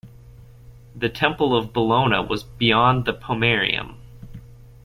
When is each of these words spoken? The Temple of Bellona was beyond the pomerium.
The 0.95 1.09
Temple 1.09 1.55
of 1.55 1.73
Bellona 1.73 2.23
was 2.27 2.41
beyond 2.43 3.05
the 3.05 3.13
pomerium. 3.13 3.97